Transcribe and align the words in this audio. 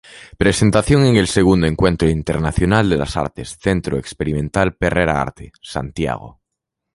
Presentación 0.35 1.05
en 1.05 1.15
el 1.15 1.27
Segundo 1.27 1.67
Encuentro 1.67 2.09
Internacional 2.09 2.89
de 2.89 2.97
las 2.97 3.15
Artes, 3.17 3.59
Centro 3.61 3.99
Experimental 3.99 4.73
Perrera 4.75 5.21
Arte, 5.21 5.51
Santiago. 5.61 6.41